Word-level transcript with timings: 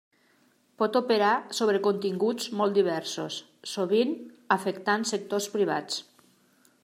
Pot 0.81 0.95
operar 0.99 1.33
sobre 1.57 1.81
continguts 1.87 2.47
molt 2.61 2.79
diversos, 2.79 3.37
sovint 3.75 4.17
afectant 4.57 5.09
sectors 5.13 5.51
privats. 5.59 6.03